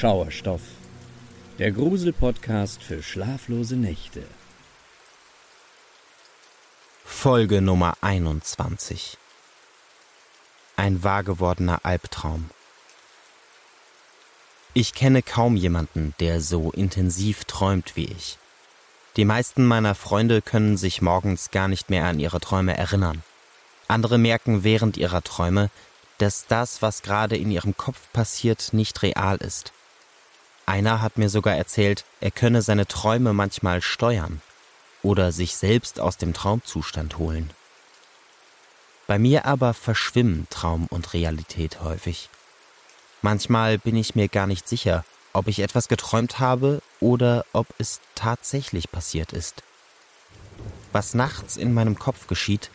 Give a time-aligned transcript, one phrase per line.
[0.00, 0.60] Schauerstoff,
[1.58, 4.22] der Grusel-Podcast für schlaflose Nächte.
[7.04, 9.18] Folge Nummer 21
[10.76, 12.48] Ein wahrgewordener Albtraum.
[14.72, 18.38] Ich kenne kaum jemanden, der so intensiv träumt wie ich.
[19.16, 23.24] Die meisten meiner Freunde können sich morgens gar nicht mehr an ihre Träume erinnern.
[23.88, 25.70] Andere merken während ihrer Träume,
[26.18, 29.72] dass das, was gerade in ihrem Kopf passiert, nicht real ist.
[30.68, 34.42] Einer hat mir sogar erzählt, er könne seine Träume manchmal steuern
[35.02, 37.48] oder sich selbst aus dem Traumzustand holen.
[39.06, 42.28] Bei mir aber verschwimmen Traum und Realität häufig.
[43.22, 48.02] Manchmal bin ich mir gar nicht sicher, ob ich etwas geträumt habe oder ob es
[48.14, 49.62] tatsächlich passiert ist.
[50.92, 52.68] Was nachts in meinem Kopf geschieht,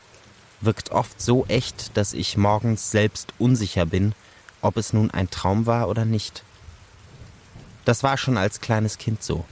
[0.61, 4.15] wirkt oft so echt, dass ich morgens selbst unsicher bin,
[4.61, 6.43] ob es nun ein Traum war oder nicht.
[7.85, 9.45] Das war schon als kleines Kind so.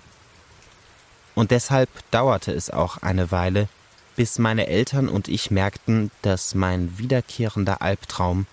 [1.35, 3.67] Und deshalb dauerte es auch eine Weile,
[4.15, 8.45] bis meine Eltern und ich merkten, dass mein wiederkehrender Albtraum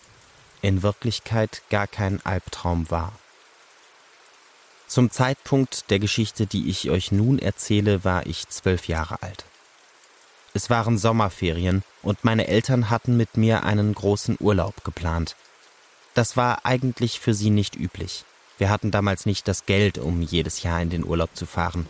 [0.63, 3.13] in Wirklichkeit gar kein Albtraum war.
[4.87, 9.45] Zum Zeitpunkt der Geschichte, die ich euch nun erzähle, war ich zwölf Jahre alt.
[10.55, 15.37] Es waren Sommerferien und meine Eltern hatten mit mir einen großen Urlaub geplant.
[16.15, 18.25] Das war eigentlich für sie nicht üblich.
[18.59, 21.89] Wir hatten damals nicht das Geld, um jedes Jahr in den Urlaub zu fahren.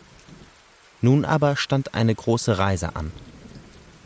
[1.00, 3.11] Nun aber stand eine große Reise an.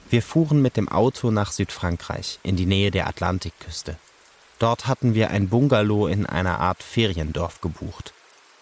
[0.08, 3.96] Wir fuhren mit dem Auto nach Südfrankreich, in die Nähe der Atlantikküste.
[4.58, 8.12] Dort hatten wir ein Bungalow in einer Art Feriendorf gebucht.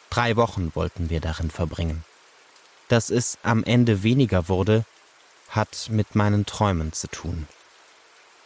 [0.09, 2.05] Drei Wochen wollten wir darin verbringen.
[2.89, 4.85] Dass es am Ende weniger wurde,
[5.51, 7.47] hat mit meinen Träumen zu tun.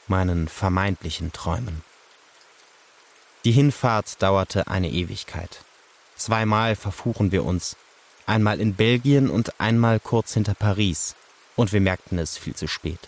[0.08, 1.82] Meinen vermeintlichen Träumen.
[3.44, 5.64] Die Hinfahrt dauerte eine Ewigkeit.
[6.16, 7.76] Zweimal verfuhren wir uns,
[8.24, 11.14] einmal in Belgien und einmal kurz hinter Paris,
[11.54, 13.00] und wir merkten es viel zu spät.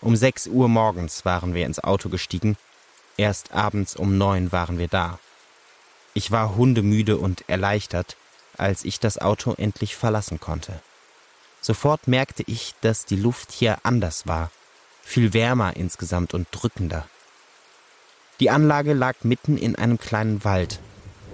[0.00, 2.56] Um sechs Uhr morgens waren wir ins Auto gestiegen,
[3.16, 5.18] erst abends um neun waren wir da.
[6.14, 8.16] Ich war hundemüde und erleichtert,
[8.56, 10.80] als ich das Auto endlich verlassen konnte.
[11.60, 14.52] Sofort merkte ich, dass die Luft hier anders war,
[15.02, 17.08] viel wärmer insgesamt und drückender.
[18.42, 20.80] Die Anlage lag mitten in einem kleinen Wald.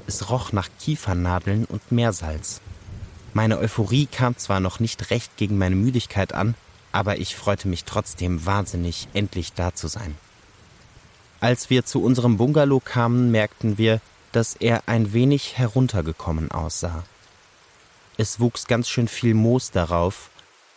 [0.06, 2.60] Es roch nach Kiefernadeln und Meersalz.
[3.32, 6.54] Meine Euphorie kam zwar noch nicht recht gegen meine Müdigkeit an,
[6.92, 10.18] aber ich freute mich trotzdem wahnsinnig, endlich da zu sein.
[11.40, 14.02] Als wir zu unserem Bungalow kamen, merkten wir,
[14.32, 17.04] dass er ein wenig heruntergekommen aussah.
[18.18, 20.28] Es wuchs ganz schön viel Moos darauf,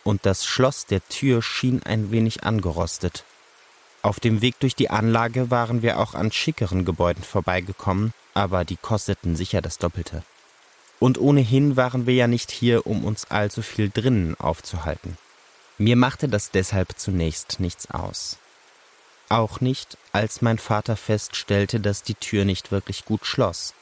[0.02, 3.26] und das Schloss der Tür schien ein wenig angerostet.
[4.02, 8.76] Auf dem Weg durch die Anlage waren wir auch an schickeren Gebäuden vorbeigekommen, aber die
[8.76, 10.24] kosteten sicher das Doppelte.
[10.98, 15.16] Und ohnehin waren wir ja nicht hier, um uns allzu viel drinnen aufzuhalten.
[15.78, 18.38] Mir machte das deshalb zunächst nichts aus.
[19.28, 23.72] Auch nicht, als mein Vater feststellte, dass die Tür nicht wirklich gut schloss.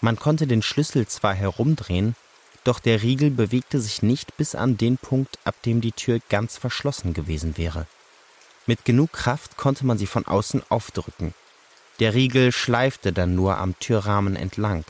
[0.00, 2.14] Man konnte den Schlüssel zwar herumdrehen,
[2.62, 6.56] doch der Riegel bewegte sich nicht bis an den Punkt, ab dem die Tür ganz
[6.56, 7.86] verschlossen gewesen wäre.
[8.70, 11.34] Mit genug Kraft konnte man sie von außen aufdrücken.
[11.98, 14.84] Der Riegel schleifte dann nur am Türrahmen entlang.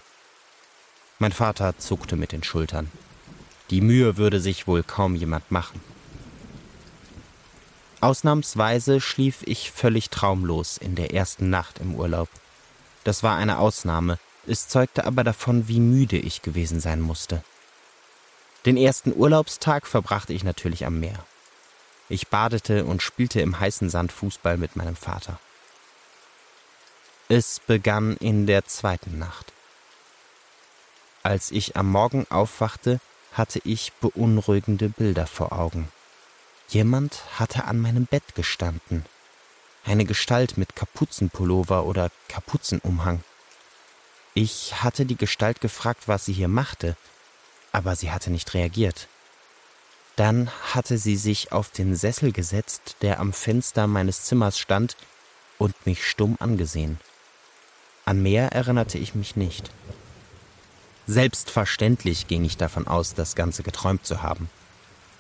[1.18, 2.92] Mein Vater zuckte mit den Schultern.
[3.70, 5.80] Die Mühe würde sich wohl kaum jemand machen.
[8.02, 12.28] Ausnahmsweise schlief ich völlig traumlos in der ersten Nacht im Urlaub.
[13.04, 17.42] Das war eine Ausnahme, es zeugte aber davon, wie müde ich gewesen sein musste.
[18.66, 21.24] Den ersten Urlaubstag verbrachte ich natürlich am Meer.
[22.10, 25.38] Ich badete und spielte im heißen Sand Fußball mit meinem Vater.
[27.28, 29.52] Es begann in der zweiten Nacht.
[31.22, 32.98] Als ich am Morgen aufwachte,
[33.32, 35.88] hatte ich beunruhigende Bilder vor Augen.
[36.68, 39.06] Jemand hatte an meinem Bett gestanden.
[39.84, 43.22] Eine Gestalt mit Kapuzenpullover oder Kapuzenumhang.
[44.34, 46.96] Ich hatte die Gestalt gefragt, was sie hier machte,
[47.70, 49.06] aber sie hatte nicht reagiert.
[50.16, 54.96] Dann hatte sie sich auf den Sessel gesetzt, der am Fenster meines Zimmers stand,
[55.58, 56.98] und mich stumm angesehen.
[58.04, 59.70] An mehr erinnerte ich mich nicht.
[61.06, 64.48] Selbstverständlich ging ich davon aus, das Ganze geträumt zu haben.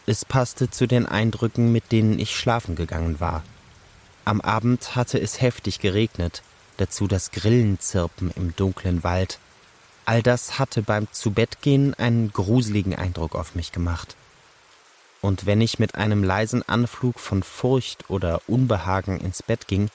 [0.06, 3.42] Es passte zu den Eindrücken, mit denen ich schlafen gegangen war.
[4.24, 6.42] Am Abend hatte es heftig geregnet,
[6.78, 9.38] dazu das Grillenzirpen im dunklen Wald,
[10.10, 14.16] All das hatte beim Zubettgehen einen gruseligen Eindruck auf mich gemacht.
[15.20, 19.90] Und wenn ich mit einem leisen Anflug von Furcht oder Unbehagen ins Bett ging,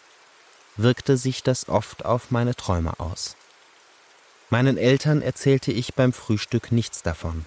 [0.77, 3.35] wirkte sich das oft auf meine Träume aus.
[4.49, 7.45] Meinen Eltern erzählte ich beim Frühstück nichts davon.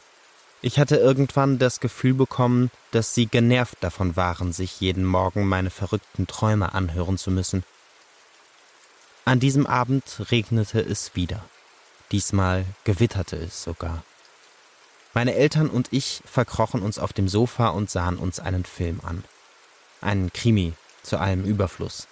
[0.60, 5.70] Ich hatte irgendwann das Gefühl bekommen, dass sie genervt davon waren, sich jeden Morgen meine
[5.70, 7.62] verrückten Träume anhören zu müssen.
[9.24, 11.44] An diesem Abend regnete es wieder.
[12.10, 14.02] Diesmal gewitterte es sogar.
[15.18, 19.24] Meine Eltern und ich verkrochen uns auf dem Sofa und sahen uns einen Film an.
[20.00, 22.06] Einen Krimi zu allem Überfluss.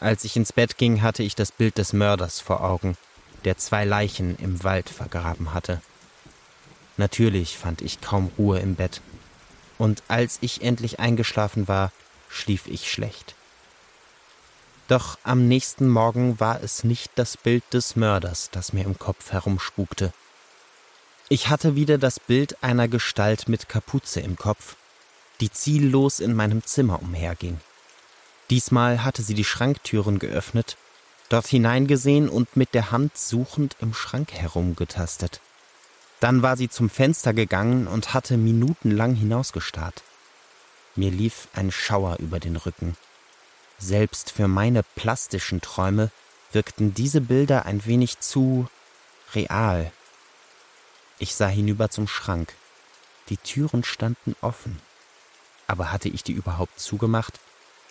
[0.00, 2.96] Als ich ins Bett ging, hatte ich das Bild des Mörders vor Augen,
[3.44, 5.80] der zwei Leichen im Wald vergraben hatte.
[6.96, 9.00] Natürlich fand ich kaum Ruhe im Bett.
[9.78, 11.92] Und als ich endlich eingeschlafen war,
[12.28, 13.36] schlief ich schlecht.
[14.88, 19.30] Doch am nächsten Morgen war es nicht das Bild des Mörders, das mir im Kopf
[19.30, 20.12] herumspukte.
[21.30, 24.76] Ich hatte wieder das Bild einer Gestalt mit Kapuze im Kopf,
[25.40, 27.60] die ziellos in meinem Zimmer umherging.
[28.48, 30.78] Diesmal hatte sie die Schranktüren geöffnet,
[31.28, 35.42] dort hineingesehen und mit der Hand suchend im Schrank herumgetastet.
[36.20, 40.02] Dann war sie zum Fenster gegangen und hatte minutenlang hinausgestarrt.
[40.96, 42.96] Mir lief ein Schauer über den Rücken.
[43.78, 46.10] Selbst für meine plastischen Träume
[46.52, 48.66] wirkten diese Bilder ein wenig zu
[49.34, 49.92] real.
[51.18, 52.54] Ich sah hinüber zum Schrank.
[53.28, 54.80] Die Türen standen offen.
[55.66, 57.40] Aber hatte ich die überhaupt zugemacht?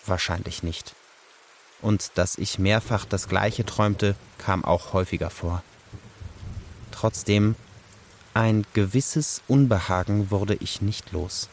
[0.06, 0.96] Wahrscheinlich nicht.
[1.82, 5.62] Und dass ich mehrfach das gleiche träumte, kam auch häufiger vor.
[6.92, 7.56] Trotzdem
[8.34, 11.50] ein gewisses Unbehagen wurde ich nicht los.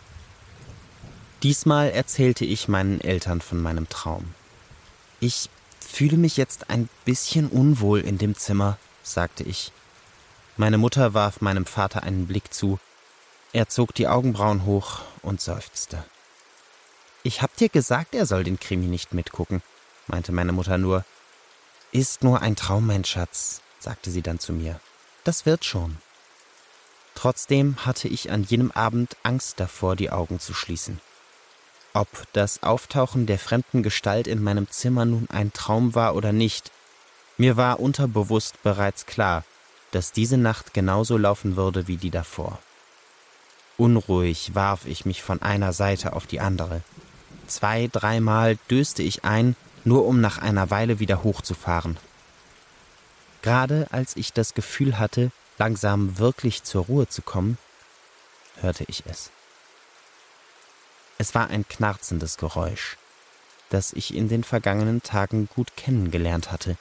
[1.42, 4.34] Diesmal erzählte ich meinen Eltern von meinem Traum.
[5.20, 5.50] Ich
[5.80, 9.72] fühle mich jetzt ein bisschen unwohl in dem Zimmer, sagte ich.
[10.56, 12.78] Meine Mutter warf meinem Vater einen Blick zu.
[13.52, 16.04] Er zog die Augenbrauen hoch und seufzte.
[17.24, 19.62] Ich hab dir gesagt, er soll den Krimi nicht mitgucken,
[20.06, 21.04] meinte meine Mutter nur.
[21.90, 24.78] Ist nur ein Traum, mein Schatz, sagte sie dann zu mir.
[25.24, 25.98] Das wird schon.
[27.16, 31.00] Trotzdem hatte ich an jenem Abend Angst davor, die Augen zu schließen.
[31.94, 36.70] Ob das Auftauchen der fremden Gestalt in meinem Zimmer nun ein Traum war oder nicht,
[37.38, 39.44] mir war unterbewusst bereits klar,
[39.94, 42.58] dass diese Nacht genauso laufen würde wie die davor.
[43.76, 46.82] Unruhig warf ich mich von einer Seite auf die andere.
[47.46, 49.54] Zwei, dreimal döste ich ein,
[49.84, 51.96] nur um nach einer Weile wieder hochzufahren.
[53.42, 57.58] Gerade als ich das Gefühl hatte, langsam wirklich zur Ruhe zu kommen,
[58.60, 59.30] hörte ich es.
[61.18, 62.96] Es war ein knarzendes Geräusch,
[63.70, 66.76] das ich in den vergangenen Tagen gut kennengelernt hatte.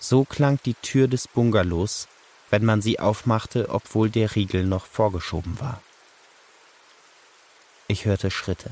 [0.00, 2.08] So klang die Tür des Bungalows,
[2.50, 5.82] wenn man sie aufmachte, obwohl der Riegel noch vorgeschoben war.
[7.88, 8.70] Ich hörte Schritte.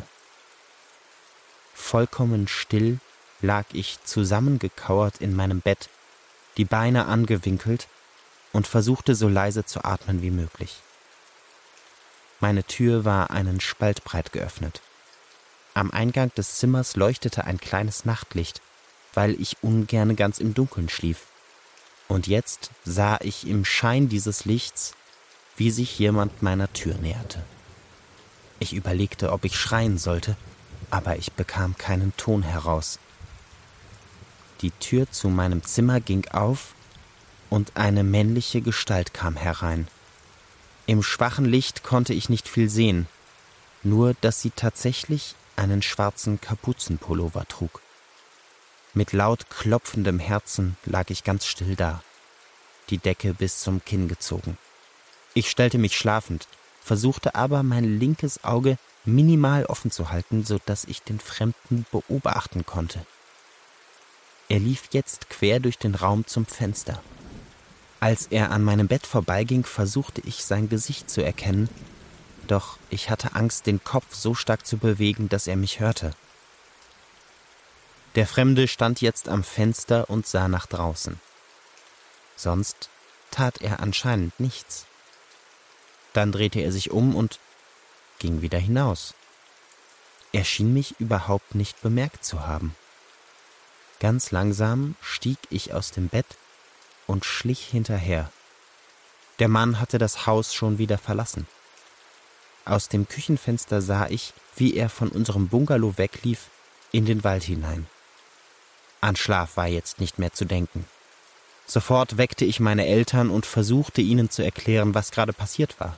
[1.74, 2.98] Vollkommen still
[3.40, 5.88] lag ich zusammengekauert in meinem Bett,
[6.56, 7.88] die Beine angewinkelt
[8.52, 10.80] und versuchte so leise zu atmen wie möglich.
[12.40, 14.80] Meine Tür war einen Spalt breit geöffnet.
[15.74, 18.60] Am Eingang des Zimmers leuchtete ein kleines Nachtlicht,
[19.16, 21.26] weil ich ungern ganz im Dunkeln schlief.
[22.06, 24.94] Und jetzt sah ich im Schein dieses Lichts,
[25.56, 27.42] wie sich jemand meiner Tür näherte.
[28.60, 30.36] Ich überlegte, ob ich schreien sollte,
[30.90, 32.98] aber ich bekam keinen Ton heraus.
[34.60, 36.74] Die Tür zu meinem Zimmer ging auf
[37.48, 39.88] und eine männliche Gestalt kam herein.
[40.86, 43.08] Im schwachen Licht konnte ich nicht viel sehen,
[43.82, 47.80] nur dass sie tatsächlich einen schwarzen Kapuzenpullover trug.
[48.96, 52.02] Mit laut klopfendem Herzen lag ich ganz still da,
[52.88, 54.56] die Decke bis zum Kinn gezogen.
[55.34, 56.48] Ich stellte mich schlafend,
[56.80, 62.64] versuchte aber mein linkes Auge minimal offen zu halten, so dass ich den Fremden beobachten
[62.64, 63.04] konnte.
[64.48, 67.02] Er lief jetzt quer durch den Raum zum Fenster.
[68.00, 71.68] Als er an meinem Bett vorbeiging, versuchte ich sein Gesicht zu erkennen,
[72.46, 76.14] doch ich hatte Angst, den Kopf so stark zu bewegen, dass er mich hörte.
[78.16, 81.20] Der Fremde stand jetzt am Fenster und sah nach draußen.
[82.34, 82.88] Sonst
[83.30, 84.86] tat er anscheinend nichts.
[86.14, 87.38] Dann drehte er sich um und
[88.18, 89.12] ging wieder hinaus.
[90.32, 92.74] Er schien mich überhaupt nicht bemerkt zu haben.
[94.00, 96.38] Ganz langsam stieg ich aus dem Bett
[97.06, 98.32] und schlich hinterher.
[99.40, 101.46] Der Mann hatte das Haus schon wieder verlassen.
[102.64, 106.48] Aus dem Küchenfenster sah ich, wie er von unserem Bungalow weglief,
[106.92, 107.86] in den Wald hinein.
[109.06, 110.84] An Schlaf war jetzt nicht mehr zu denken.
[111.64, 115.96] Sofort weckte ich meine Eltern und versuchte ihnen zu erklären, was gerade passiert war.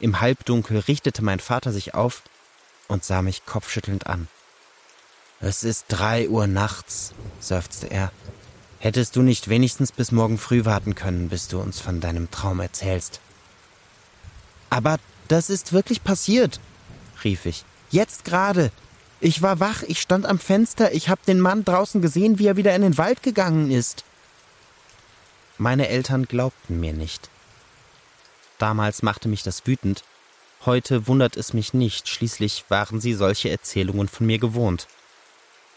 [0.00, 2.22] Im Halbdunkel richtete mein Vater sich auf
[2.88, 4.26] und sah mich kopfschüttelnd an.
[5.38, 8.10] Es ist drei Uhr nachts, seufzte er
[8.80, 12.58] Hättest du nicht wenigstens bis morgen früh warten können, bis du uns von deinem Traum
[12.58, 13.20] erzählst?
[14.70, 14.98] Aber
[15.28, 16.58] das ist wirklich passiert,
[17.22, 17.64] rief ich.
[17.92, 18.72] Jetzt gerade.
[19.20, 22.56] Ich war wach, ich stand am Fenster, ich hab den Mann draußen gesehen, wie er
[22.56, 24.04] wieder in den Wald gegangen ist.
[25.56, 27.28] Meine Eltern glaubten mir nicht.
[28.58, 30.04] Damals machte mich das wütend.
[30.64, 34.86] Heute wundert es mich nicht, schließlich waren sie solche Erzählungen von mir gewohnt.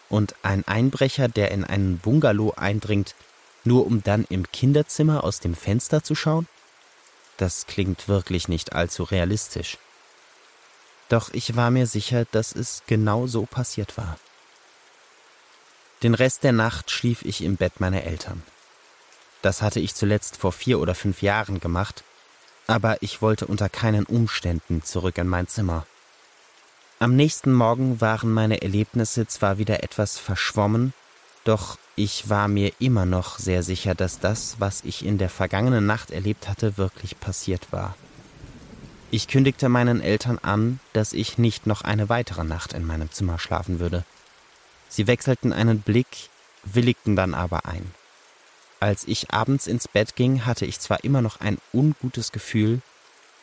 [0.08, 3.16] Und ein Einbrecher, der in einen Bungalow eindringt,
[3.64, 6.48] nur um dann im Kinderzimmer aus dem Fenster zu schauen?
[7.38, 9.78] Das klingt wirklich nicht allzu realistisch.
[11.12, 14.18] Doch ich war mir sicher, dass es genau so passiert war.
[16.04, 18.42] Den Rest der Nacht schlief ich im Bett meiner Eltern.
[19.42, 22.06] Das hatte ich zuletzt vor vier oder fünf Jahren gemacht,
[22.66, 25.86] aber ich wollte unter keinen Umständen zurück in mein Zimmer.
[27.00, 30.94] Am nächsten Morgen waren meine Erlebnisse zwar wieder etwas verschwommen,
[31.44, 35.86] doch ich war mir immer noch sehr sicher, dass das, was ich in der vergangenen
[35.86, 37.98] Nacht erlebt hatte, wirklich passiert war.
[39.14, 43.40] Ich kündigte meinen Eltern an, dass ich nicht noch eine weitere Nacht in meinem Zimmer
[43.40, 44.06] schlafen würde.
[44.88, 46.30] Sie wechselten einen Blick,
[46.64, 47.94] willigten dann aber ein.
[48.80, 52.82] Als ich abends ins Bett ging, hatte ich zwar immer noch ein ungutes Gefühl,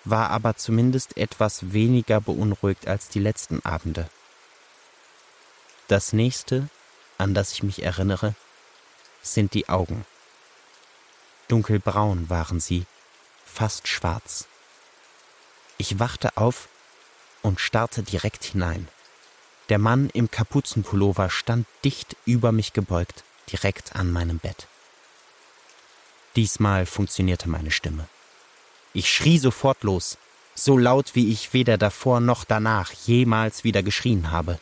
[0.05, 4.09] war aber zumindest etwas weniger beunruhigt als die letzten Abende.
[5.87, 6.71] Das nächste,
[7.19, 8.35] an das ich mich erinnere,
[9.21, 10.07] sind die Augen.
[11.49, 12.87] Dunkelbraun waren sie,
[13.45, 14.49] fast schwarz.
[15.79, 16.69] Ich wachte auf
[17.43, 18.89] und starrte direkt hinein.
[19.69, 24.67] Der Mann im Kapuzenpullover stand dicht über mich gebeugt, direkt an meinem Bett.
[26.37, 28.09] Diesmal funktionierte meine Stimme.
[28.93, 30.19] Ich schrie sofort los,
[30.55, 34.59] so laut wie ich weder davor noch danach jemals wieder geschrien habe.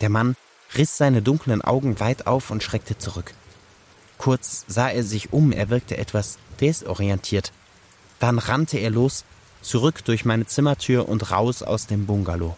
[0.00, 0.36] Der Mann
[0.76, 3.34] riss seine dunklen Augen weit auf und schreckte zurück.
[4.18, 7.52] Kurz sah er sich um, er wirkte etwas desorientiert.
[8.18, 9.24] Dann rannte er los,
[9.66, 12.56] zurück durch meine Zimmertür und raus aus dem Bungalow.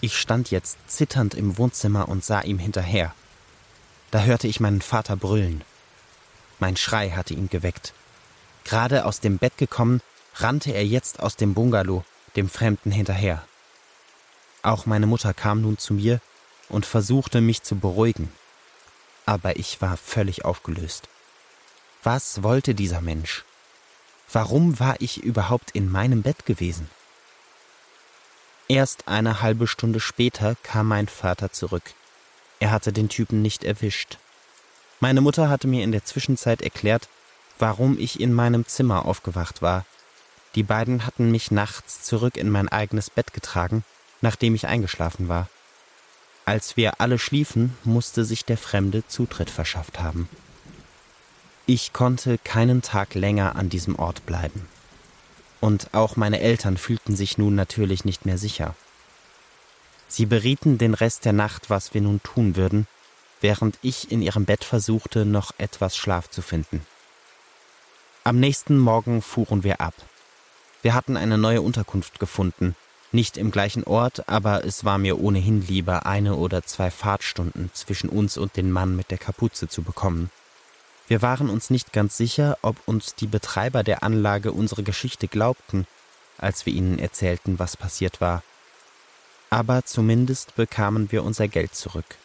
[0.00, 3.14] Ich stand jetzt zitternd im Wohnzimmer und sah ihm hinterher.
[4.10, 5.62] Da hörte ich meinen Vater brüllen.
[6.58, 7.94] Mein Schrei hatte ihn geweckt.
[8.64, 10.00] Gerade aus dem Bett gekommen,
[10.34, 12.04] rannte er jetzt aus dem Bungalow,
[12.36, 13.44] dem Fremden hinterher.
[14.62, 16.20] Auch meine Mutter kam nun zu mir
[16.68, 18.32] und versuchte mich zu beruhigen.
[19.26, 21.08] Aber ich war völlig aufgelöst.
[22.02, 23.44] Was wollte dieser Mensch?
[24.32, 26.88] Warum war ich überhaupt in meinem Bett gewesen?
[28.66, 31.82] Erst eine halbe Stunde später kam mein Vater zurück.
[32.58, 34.16] Er hatte den Typen nicht erwischt.
[35.00, 37.08] Meine Mutter hatte mir in der Zwischenzeit erklärt,
[37.58, 39.84] warum ich in meinem Zimmer aufgewacht war.
[40.54, 43.84] Die beiden hatten mich nachts zurück in mein eigenes Bett getragen,
[44.22, 45.48] nachdem ich eingeschlafen war.
[46.46, 50.28] Als wir alle schliefen, musste sich der Fremde Zutritt verschafft haben.
[51.66, 54.66] Ich konnte keinen Tag länger an diesem Ort bleiben.
[55.60, 58.74] Und auch meine Eltern fühlten sich nun natürlich nicht mehr sicher.
[60.08, 62.88] Sie berieten den Rest der Nacht, was wir nun tun würden,
[63.40, 66.84] während ich in ihrem Bett versuchte, noch etwas Schlaf zu finden.
[68.24, 69.94] Am nächsten Morgen fuhren wir ab.
[70.82, 72.74] Wir hatten eine neue Unterkunft gefunden,
[73.12, 78.08] nicht im gleichen Ort, aber es war mir ohnehin lieber, eine oder zwei Fahrtstunden zwischen
[78.08, 80.30] uns und den Mann mit der Kapuze zu bekommen.
[81.12, 85.86] Wir waren uns nicht ganz sicher, ob uns die Betreiber der Anlage unsere Geschichte glaubten,
[86.38, 88.42] als wir ihnen erzählten, was passiert war.
[89.50, 92.16] Aber zumindest bekamen wir unser Geld zurück.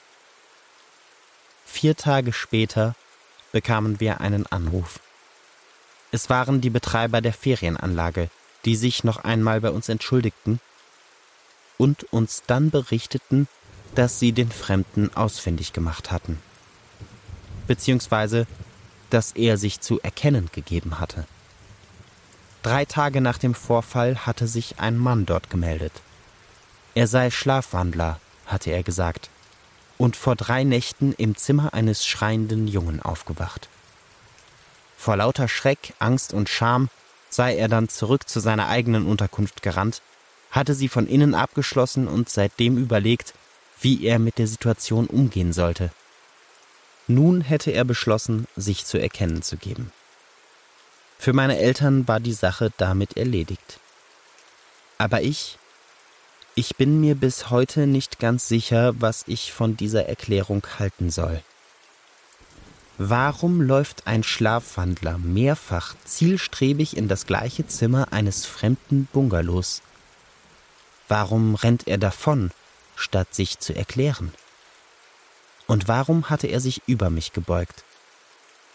[1.66, 2.96] Vier Tage später
[3.52, 5.02] bekamen wir einen Anruf.
[6.14, 8.30] Es waren die Betreiber der Ferienanlage,
[8.64, 10.62] die sich noch einmal bei uns entschuldigten
[11.78, 13.50] und uns dann berichteten,
[13.96, 16.40] dass sie den Fremden ausfindig gemacht hatten.
[17.68, 18.48] Beziehungsweise,
[19.10, 21.26] dass er sich zu erkennen gegeben hatte.
[22.64, 25.94] Drei Tage nach dem Vorfall hatte sich ein Mann dort gemeldet.
[26.96, 29.30] Er sei Schlafwandler, hatte er gesagt
[29.98, 33.70] und vor drei Nächten im Zimmer eines schreienden Jungen aufgewacht.
[34.98, 36.90] Vor lauter Schreck, Angst und Scham
[37.30, 40.02] sei er dann zurück zu seiner eigenen Unterkunft gerannt,
[40.52, 43.34] hatte sie von innen abgeschlossen und seitdem überlegt,
[43.82, 45.92] wie er mit der Situation umgehen sollte.
[47.08, 49.92] Nun hätte er beschlossen, sich zu erkennen zu geben.
[51.18, 53.80] Für meine Eltern war die Sache damit erledigt.
[54.98, 55.58] Aber ich
[56.60, 61.44] ich bin mir bis heute nicht ganz sicher, was ich von dieser Erklärung halten soll.
[62.98, 69.84] Warum läuft ein Schlafwandler mehrfach zielstrebig in das gleiche Zimmer eines fremden Bungalows?
[71.08, 72.50] Warum rennt er davon,
[72.96, 74.34] statt sich zu erklären?
[75.68, 77.84] Und warum hatte er sich über mich gebeugt,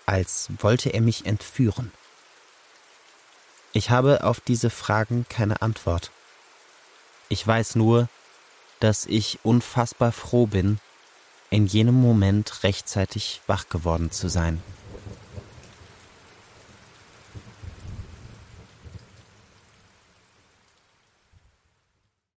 [0.06, 1.92] als wollte er mich entführen.
[3.72, 6.11] Ich habe auf diese Fragen keine Antwort.
[7.28, 8.08] Ich weiß nur,
[8.80, 10.78] dass ich unfassbar froh bin,
[11.49, 14.62] in jenem Moment rechtzeitig wach geworden zu sein.